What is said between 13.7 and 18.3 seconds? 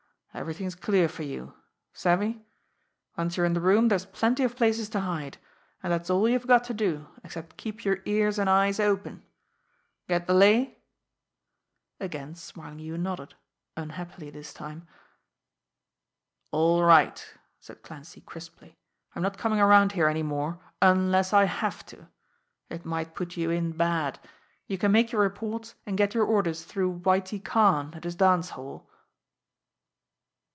unhappily this time. "All right!" said Clancy